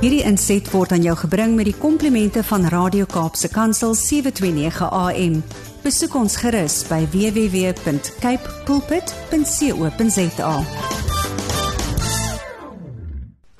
[0.00, 5.34] Hierdie inset word aan jou gebring met die komplimente van Radio Kaapse Kansel 729 AM.
[5.84, 10.54] Besoek ons gerus by www.cape pulpit.co.za.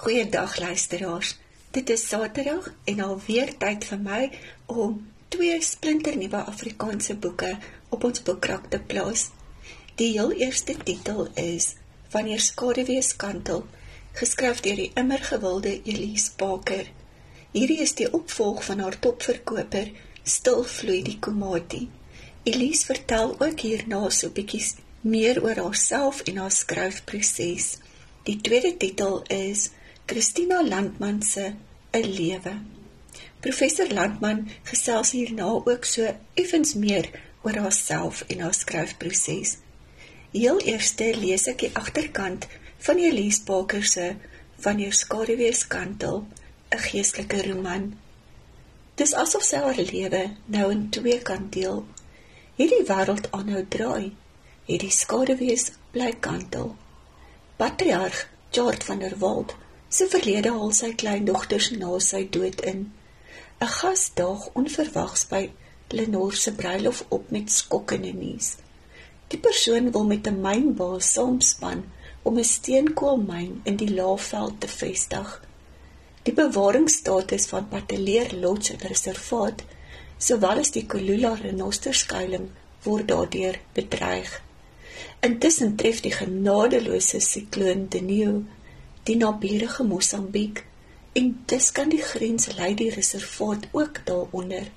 [0.00, 1.34] Goeiedag luisteraars.
[1.76, 4.30] Dit is Saterdag en alweer tyd vir my
[4.64, 4.96] om
[5.28, 7.52] twee splinternuwe Afrikaanse boeke
[7.92, 9.28] op ons boekrak te plaas.
[10.00, 11.74] Die heel eerste titel is
[12.16, 13.66] Wanneer skaduwees kantel
[14.18, 16.84] geskryf deur die immer gewilde Elise Baker.
[17.52, 19.90] Hierdie is die opvolg van haar topverkoper
[20.22, 21.88] Stilvloei die Komati.
[22.44, 24.62] Elise vertel ook hierna so bietjie
[25.00, 27.78] meer oor haarself en haar skryfproses.
[28.28, 29.70] Die tweede titel is
[30.06, 31.54] Christina Landman se
[31.92, 32.54] 'n lewe.
[33.40, 37.10] Professor Landman gesels hierna ook so effens meer
[37.42, 39.56] oor haarself en haar skryfproses.
[40.32, 42.46] Heel eers lees ek die agterkant
[42.80, 44.14] van Elise Baker se
[44.64, 46.26] van jou skaduwees kantel
[46.74, 47.94] 'n geestelike roman.
[48.94, 51.84] Dis asof sy haar lewe nou in twee kan deel.
[52.56, 54.12] Hierdie wêreld aanhou draai.
[54.64, 56.76] Hierdie skaduwees bly kantel.
[57.56, 59.54] Patriarg George van der Walt
[59.88, 62.92] se verlede haal sy kleindogters na sy dood in.
[63.60, 65.50] 'n Gas daag onverwags by
[65.88, 68.56] Lenore se bruilof op met skokkende nuus.
[69.28, 71.84] Die persoon wil met 'n mynbaas saamspan
[72.22, 75.42] om 'n steenkoolmyn in die Laagveld te vestig.
[76.22, 79.62] Die bewaringsstatus van Pateleer Lodge Reservaat,
[80.18, 82.48] sowel as die Kolula renosterskuiling,
[82.82, 84.42] word daardeur bedreig.
[85.20, 88.42] Intussen tref die genadeloose sikloon Denio
[89.08, 90.64] die naburige Mosambiek
[91.12, 94.68] en dis kan die grens lei die reservaat ook daaronder.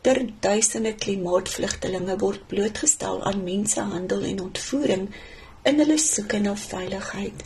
[0.00, 5.08] Ter duisende klimaatvlugtelinge word blootgestel aan mensenhandel en ontvoering
[5.68, 7.44] in hulle soeke na veiligheid.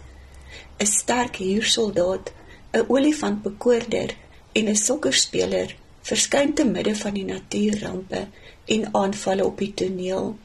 [0.81, 2.33] 'n Sterk huursoldaat,
[2.77, 4.11] 'n olifantbekoorder
[4.59, 5.77] en 'n sokkerspeler
[6.11, 8.29] verskyn te midde van die natuurrampe
[8.65, 10.37] en aanvalle op die toneel.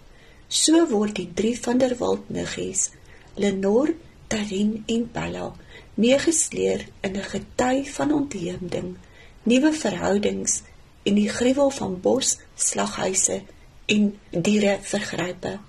[0.47, 2.89] So word die drie van der Walt niggies,
[3.35, 3.95] Lenore,
[4.27, 5.53] Tarin en Bella,
[5.95, 8.97] meegesleer in 'n gety van ontheemding,
[9.43, 10.61] nuwe verhoudings
[11.03, 13.41] en die gruwel van bos, slaghuise
[13.85, 15.59] en diere vergrype.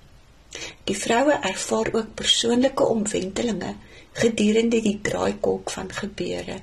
[0.86, 3.74] Die vroue ervaar ook persoonlike omwentelinge
[4.16, 6.60] gedurende die draaikolk van gebeure.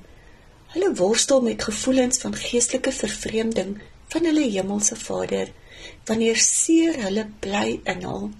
[0.74, 3.76] Hulle worstel met gevoelens van geestelike vervreemding
[4.14, 5.52] van hulle hemelse Vader.
[6.08, 8.30] Wanneer seer hulle bly inhaal,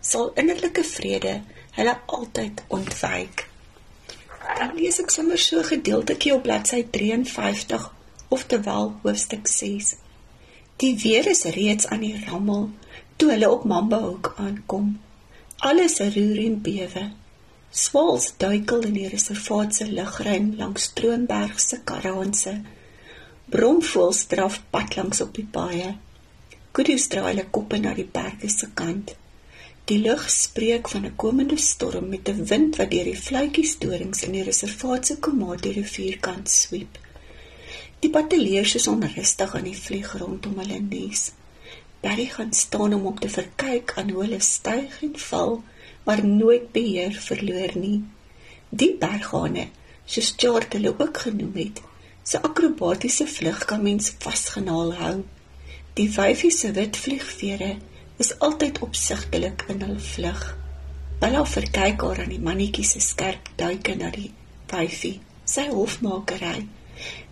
[0.00, 1.40] sal innerlike vrede
[1.76, 3.46] hulle altyd ontwyk.
[4.56, 7.90] Dan lees ek sommer so 'n gedeeltjie op bladsy 53,
[8.28, 9.96] oftewel hoofstuk 6.
[10.76, 12.70] Die weer is reeds aan die rammel
[13.16, 14.96] toe hulle op Mambahoek aankom.
[15.66, 17.00] Alles roer en bewe.
[17.70, 22.52] Swals duikel in die reservaat se lugruim langs Stroomberg se karaanse.
[23.50, 25.88] Bromvoëls draf pad langs op die paaie.
[26.70, 29.10] Kuddes draai hulle koppe na die berge se kant.
[29.90, 34.22] Die lug spreek van 'n komende storm met 'n wind wat deur die fluitjies dorings
[34.22, 36.98] in die reservaat se Komati rivierkant sweep.
[38.00, 41.32] Die batteleers is onrustig aan die vlieg rondom hulle nes.
[42.06, 45.56] Barry gaan staan om op te verkyk aan hoe hulle styg en val,
[46.04, 48.04] maar nooit beheer verloor nie.
[48.68, 49.64] Die berghane,
[50.04, 51.82] soos Chart hulle ook genoem het,
[52.22, 55.16] se akrobatiese vlug kan mens vasgenaal hou.
[55.98, 57.74] Die wyfie se wit vliegvere
[58.22, 60.48] is altyd opsigtelik in hul vlug.
[61.18, 64.30] Bella verkyk haar aan die mannetjie se skerp duike na die
[64.70, 66.68] wyfie, sy hofmakery.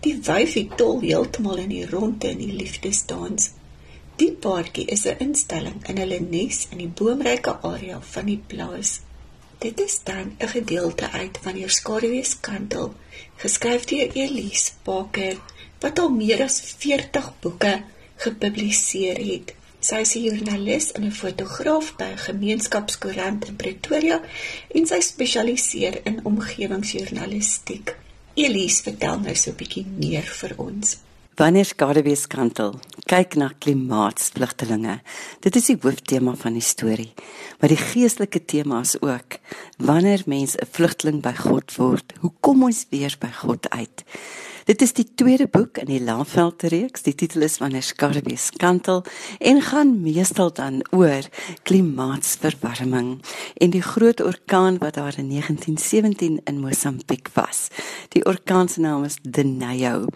[0.03, 3.54] Die wyfie tol heeltemal in die ronde in die liefdesdans.
[4.15, 8.91] Die paartjie is 'n instelling in hulle nes in die boomryke area van die plaas.
[9.63, 12.93] Dit is dan 'n gedeelte uit van jou skaduwees kantel,
[13.43, 15.35] geskryf deur Elise Baker,
[15.79, 17.83] wat al meer as 40 boeke
[18.15, 19.53] gepubliseer het.
[19.79, 24.21] Sy is 'n joernalis en 'n fotograaf by gemeenskapskoerant in Pretoria
[24.67, 27.95] en sy spesialiseer in omgewingsjoernalistiek.
[28.33, 30.97] Elise vertel nou so 'n bietjie meer vir ons.
[31.35, 32.77] Wanneer skaduwees kantel,
[33.11, 35.01] kyk na klimaatsvlugtelinge.
[35.43, 37.09] Dit is die hooftema van die storie,
[37.59, 39.35] maar die geestelike tema is ook
[39.75, 44.03] wanneer mens 'n vlugteling by God word, hoe kom ons weer by God uit?
[44.65, 47.03] Dit is die tweede boek in die Laafveld reeks.
[47.05, 49.03] Die titel is Wanneer Skaduwees kantel
[49.37, 51.27] en gaan meestal dan oor
[51.69, 53.11] klimaatsverwarming
[53.61, 57.67] en die groot orkaan wat daar in 1917 in Mosambiek was.
[58.09, 60.07] Die orkaan se naam is Denio.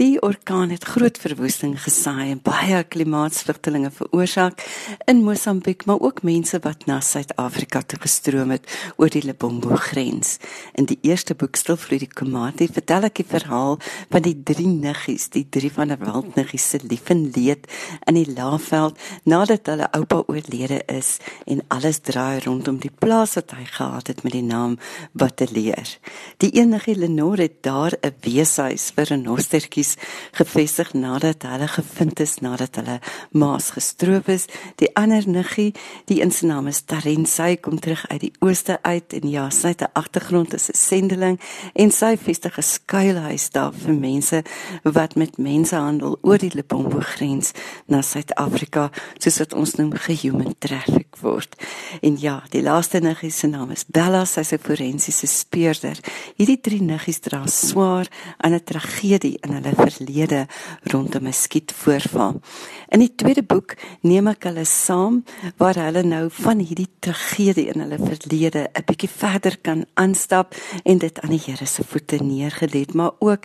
[0.00, 4.64] Die orkaan het groot verwoesting gesaai en baie klimaatsvlugtelinge veroorsaak
[5.04, 10.38] in Mosambiek, maar ook mense wat na Suid-Afrika toe gestroom het oor die Lebombo grens.
[10.72, 15.28] In die eerste boek Stilvloei die Komati vertel ek die verhaal van die drie niggies,
[15.28, 17.66] die drie van der Walt niggies se lief en leed
[18.06, 23.54] in die Laagveld nadat hulle oupa oorlede is en alles draai rondom die plaas wat
[23.56, 24.78] hy gehad het met die naam
[25.12, 25.98] Batteleer.
[26.42, 29.96] Die enige Lenore het daar 'n weeshuis vir renostertjies
[30.32, 33.00] gevestig nadat hulle gevind is nadat hulle
[33.30, 34.46] maas gestroop is.
[34.76, 35.74] Die ander niggie,
[36.06, 39.50] die in sy naam is Tarin, sy kom terug uit die ooste uit en ja,
[39.50, 41.40] sy het 'n agtergrond as 'n sendeling
[41.74, 44.42] en sy vestig 'n skuilhuis daar vir mense
[44.84, 47.52] wat met mensehandel oor die Lepombo grens
[47.86, 51.56] na Suid-Afrika, soos wat ons noem, gehuman traffic word.
[52.02, 55.98] En ja, die laaste niggie se naam is Bella, sy's 'n forensiese speurder.
[56.36, 58.06] Hierdie drie niggies dra swaar
[58.38, 60.46] aan 'n tragedie in hulle verlede
[60.92, 62.40] rondom 'n skietvoorval.
[62.88, 65.24] In die tweede boek neem ek hulle saam
[65.56, 70.54] waar hulle nou van hierdie tragedie in hulle verlede 'n bietjie verder kan aanstap
[70.84, 73.44] en dit aan die Here se voete neergelê, maar ook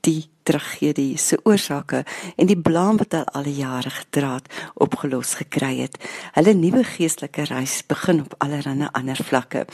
[0.00, 2.04] die tragedie se oorsake
[2.36, 4.48] en die blame wat hulle al die jare gedra het
[4.80, 5.98] opgelos gekry het.
[6.34, 9.66] Hulle nuwe geestelike reis begin op allerlei ander vlakke.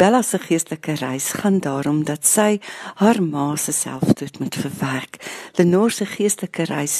[0.00, 2.58] Bella se geestelike reis gaan daarom dat sy
[3.02, 5.20] haar ma se selfdood moet verwerk.
[5.58, 6.96] Lenore se geestelike reis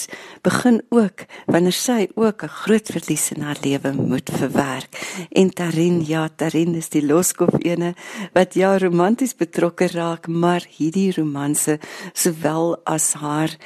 [0.47, 4.93] begin ook wanneer sy ook 'n groot verlies in haar lewe moet verwerk.
[5.33, 7.95] En Tarin, ja, Tarin is die loskof ene
[8.33, 11.79] wat ja romanties betrokke raak, maar hierdie romanse
[12.13, 13.59] sowel as haar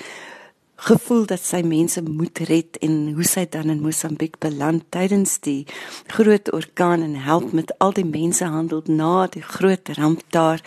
[0.81, 5.67] gevoel dat sy mense moet red en hoe sy dan in Mosambiek beland tydens die
[6.13, 10.63] groot orkaan en help met al die mensehandel na die groot ramp daar.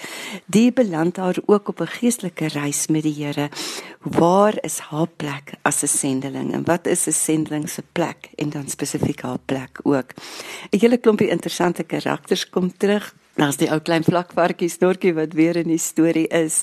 [0.46, 3.50] Die beland haar ook op 'n geestelike reis met die Here.
[4.02, 8.50] Waar is haar plek as 'n sendeling en wat is 'n sendeling se plek en
[8.50, 10.14] dan spesifiek haar plek ook?
[10.72, 15.58] 'n hele klompie interessante karakters kom terug Daar's die ou klein vlakvarkie snorkie wat weer
[15.58, 16.60] in die storie is.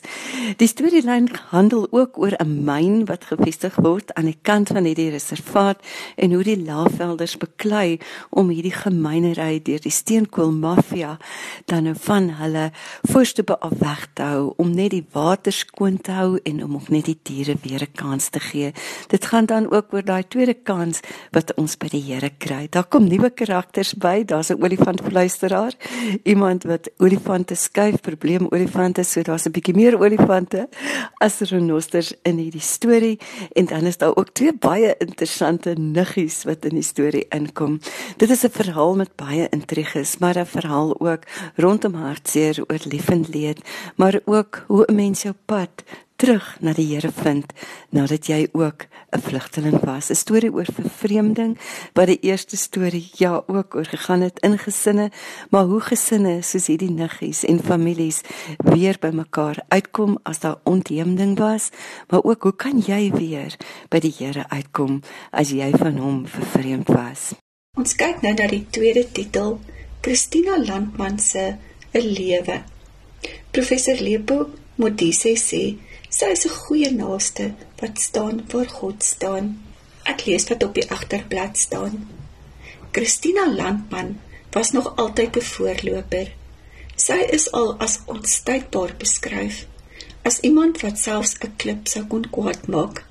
[0.60, 5.10] Die storielyn handel ook oor 'n myn wat gevestig word aan die kant van hierdie
[5.10, 5.82] reservaat
[6.16, 7.98] en hoe die laafvelders beklei
[8.30, 11.18] om hierdie gemeenery deur die steenkoolmafia
[11.66, 12.70] dan nou van hulle
[13.02, 16.88] voorste af weg te hou om net die water skoon te hou en om ook
[16.88, 18.72] net die diere weer 'n kans te gee.
[19.08, 21.00] Dit gaan dan ook oor daai tweede kans
[21.32, 22.66] wat ons by die Here kry.
[22.70, 24.24] Daar kom nuwe karakters by.
[24.24, 25.72] Daar's 'n olifantfluisteraar.
[26.22, 30.68] Iemand olifant wat olifante skuif probleem olifante so daar's 'n bietjie meer olifante
[31.20, 33.18] as renosters in hierdie storie
[33.56, 37.80] en dan is daar ook twee baie interessante niggies wat in die storie inkom.
[38.16, 41.22] Dit is 'n verhaal met baie intriges, maar 'n verhaal ook
[41.56, 43.60] rondom hartseer oor lief en leed,
[43.96, 45.70] maar ook hoe 'n mens jou pad
[46.20, 47.52] terug na die Here vind
[47.96, 48.84] nadat jy ook
[49.16, 50.10] 'n vlugteling was.
[50.10, 51.58] 'n Storie oor vervreemding
[51.94, 55.10] wat die eerste storie ja ook oor gegaan het in gesinne,
[55.50, 58.20] maar hoe gesinne soos hierdie niggies en families
[58.58, 61.70] weer bymekaar uitkom as daar ontheemding was,
[62.08, 63.56] maar ook hoe kan jy weer
[63.88, 67.32] by die Here uitkom as jy van hom vervreemd was?
[67.78, 69.60] Ons kyk nou na die tweede titel,
[70.00, 71.56] Christina Landman se
[71.92, 72.62] 'n lewe.
[73.50, 75.76] Professor Lepo Modise sê
[76.10, 77.44] Sy is 'n goeie naaste
[77.80, 79.46] wat staan waar God staan.
[80.02, 82.08] Ek lees wat op die agterblad staan.
[82.90, 84.18] Christina Landman
[84.50, 86.28] was nog altyd 'n voorloper.
[86.96, 89.66] Sy is al as onstuitbaar beskryf
[90.22, 93.04] as iemand wat selfs 'n klip sou kon kwaad maak.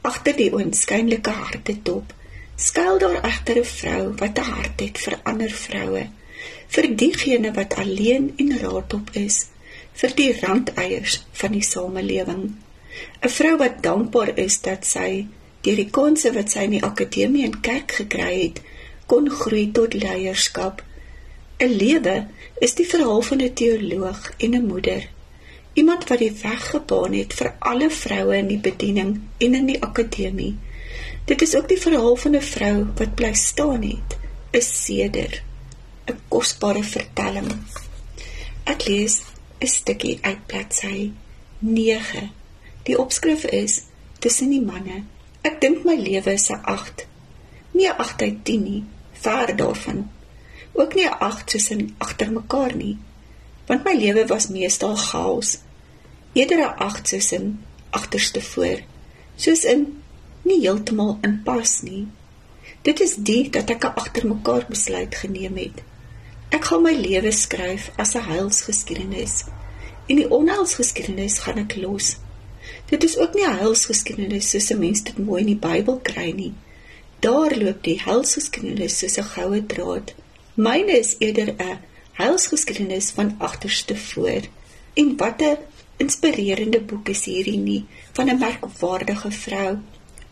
[0.00, 2.14] Agter die oënskynlike hartedop
[2.56, 6.04] skuil daar egter 'n vrou wat 'n hart het vir ander vroue,
[6.68, 9.46] vir diegene wat alleen en raadop is
[10.00, 12.44] vir die randeiers van die samelewing.
[13.22, 15.26] 'n Vrou wat dankbaar is dat sy
[15.62, 18.60] deur die konse wat sy in die akademie en kerk gekry het,
[19.06, 20.82] kon groei tot leierskap.
[21.60, 22.16] 'n Lewe
[22.60, 25.08] is die verhaal van 'n teoloog en 'n moeder.
[25.74, 29.80] Iemand wat die weg gebaan het vir alle vroue in die bediening en in die
[29.82, 30.56] akademie.
[31.24, 34.18] Dit is ook die verhaal van 'n vrou wat bly staan het,
[34.52, 35.42] 'n seder,
[36.06, 37.52] 'n kosbare vertelling.
[38.64, 39.22] Ek lees
[39.62, 41.12] 'n stukkie uit bladsy
[41.58, 42.30] 9.
[42.82, 43.82] Die opskrif is
[44.18, 45.04] tussen die manne.
[45.46, 47.06] Ek dink my lewe is 'n 8.
[47.70, 50.10] Nie 'n 8 uit 10 nie, ver daarvan.
[50.72, 52.98] Ook nie 'n 8 soos in agter mekaar nie.
[53.66, 55.58] Want my lewe was meestal chaos.
[56.32, 58.80] Eerder 'n 8 soos in agterste voor,
[59.36, 60.02] soos in
[60.42, 62.06] nie heeltemal in pas nie.
[62.82, 65.82] Dit is die dat ek 'n agter mekaar besluit geneem het.
[66.52, 69.44] Ek gaan my lewe skryf as 'n heilsgeskiedenis.
[70.06, 72.16] En die onheilsgeskiedenis gaan ek los.
[72.90, 76.30] Dit is ook nie 'n heilsgeskiedenis soos 'n mens dit mooi in die Bybel kry
[76.30, 76.52] nie.
[77.20, 80.14] Daar loop die heilsgeskiedenis soos 'n goue draad.
[80.54, 81.78] Myne is eerder 'n
[82.12, 84.42] heilsgeskiedenis van agterste voor.
[84.94, 85.56] En wat 'n
[85.96, 89.78] inspirerende boek is hierdie nie van 'n merkwaardige vrou.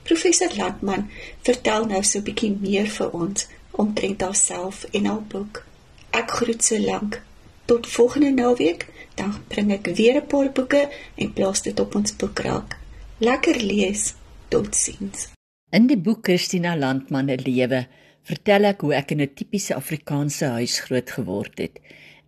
[0.03, 1.11] Professor Landman
[1.43, 5.69] vertel nou so 'n bietjie meer vir ons omtrent haarself en haar boek.
[6.11, 7.23] Ek groet so lank.
[7.71, 12.17] Tot volgende naweek, dan bring ek weer 'n paar boeke en plaas dit op ons
[12.17, 12.79] boekrak.
[13.19, 14.15] Lekker lees.
[14.49, 15.29] Totsiens.
[15.71, 17.87] In die boek Christina Landman se lewe
[18.27, 21.79] vertel ek hoe ek in 'n tipiese Afrikaanse huis groot geword het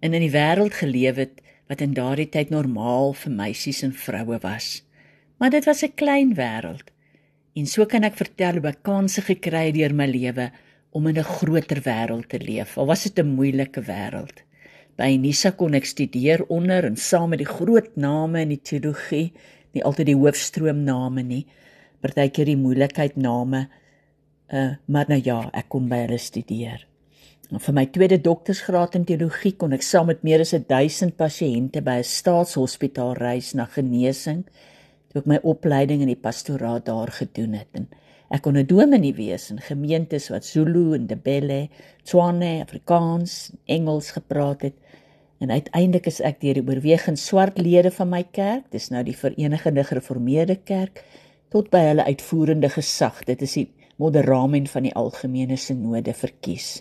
[0.01, 4.39] en in die wêreld geleef het wat in daardie tyd normaal vir meisies en vroue
[4.43, 4.83] was.
[5.39, 6.87] Maar dit was 'n klein wêreld.
[7.55, 10.51] En so kan ek vertel hoe ek kansse gekry het deur my lewe
[10.93, 12.79] om in 'n groter wêreld te leef.
[12.79, 14.43] Al was dit 'n moeilike wêreld.
[14.97, 19.33] By Unisa kon ek studeer onder en saam met die groot name in die teologie,
[19.73, 21.47] nie altyd die hoofstroomname nie,
[22.01, 23.69] partykeer die moeilikheid name.
[24.53, 26.87] Uh, maar nou ja, ek kon by hulle studeer.
[27.51, 31.83] En vir my tweede doktorsgraad in teologie kon ek saam met meer as 1000 pasiënte
[31.83, 34.45] by 'n staatshospitaal reis na genesing
[35.13, 37.89] toe ek my opleiding in die pastoraat daar gedoen het en
[38.33, 41.69] ek kon 'n dominee wees in gemeentes wat Zulu en Ndebele,
[42.03, 44.75] Tswana, Afrikaans, Engels gepraat het
[45.39, 49.17] en uiteindelik is ek deur die oorwegend swart lede van my kerk, dis nou die
[49.17, 51.03] Verenigde Gereformeerde Kerk,
[51.51, 56.81] tot by hulle uitvoerende gesag, dit is die moderamen van die algemene sinode verkies.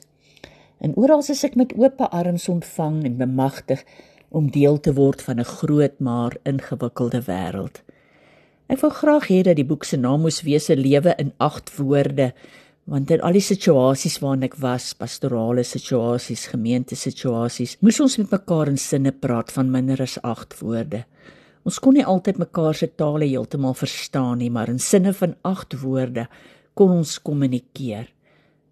[0.82, 3.84] En oral is ek met oop arms ontvang en bemagtig
[4.30, 7.84] om deel te word van 'n groot maar ingewikkelde wêreld.
[8.72, 11.76] Ek wou graag hê dat die boek se naam moes wees 'n lewe in 8
[11.76, 12.32] woorde,
[12.88, 18.32] want in al die situasies waarin ek was, pastorale situasies, gemeente situasies, moes ons met
[18.32, 21.04] mekaar in sinne praat van minder as 8 woorde.
[21.66, 25.82] Ons kon nie altyd mekaar se tale heeltemal verstaan nie, maar in sinne van 8
[25.82, 26.28] woorde
[26.74, 28.08] kon ons kommunikeer.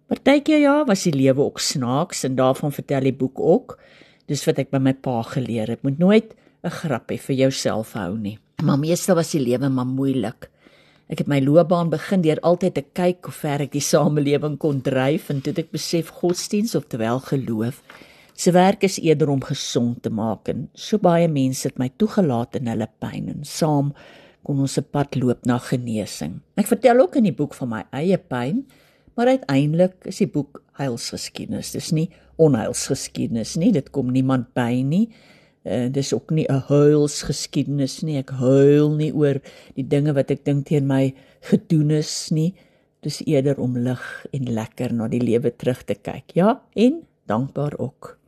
[0.08, 3.78] Partykeer ja, was die lewe ook snaaks en daarvan vertel die boek ook.
[4.26, 5.82] Dis wat ek by my pa geleer het.
[5.82, 8.38] Moet nooit 'n grappie vir jouself hou nie.
[8.62, 10.50] Maar meestal was die lewe maar moeilik.
[11.10, 14.78] Ek het my loopbaan begin deur altyd te kyk hoe ver ek die samelewing kon
[14.86, 17.82] dryf en toe ek besef godsdiens of terwyl geloof
[18.40, 22.56] se werk is eerder om gesond te maak en so baie mense het my toegelaat
[22.56, 23.90] in hulle pyn en saam
[24.46, 26.40] kon ons 'n pad loop na genesing.
[26.56, 28.64] Ek vertel ook in die boek van my eie pyn,
[29.14, 31.72] maar uiteindelik is die boek heilsgeskiedenis.
[31.72, 33.72] Dis nie onheilsgeskiedenis nie.
[33.72, 35.10] Dit kom niemand by nie.
[35.60, 38.16] Uh, dis ook nie 'n huilsgeskiedenis nie.
[38.18, 39.40] Ek huil nie oor
[39.74, 42.54] die dinge wat ek dink teen my gedoen is nie.
[43.00, 46.32] Dis eerder om lig en lekker na die lewe terug te kyk.
[46.34, 48.18] Ja, en dankbaar ook.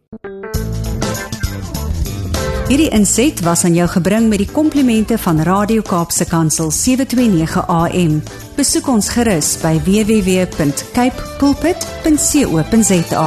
[2.69, 8.23] Hierdie inset was aan jou gebring met die komplimente van Radio Kaapse Kansel 729 AM.
[8.57, 13.27] Besoek ons gerus by www.cape pulpit.co.za.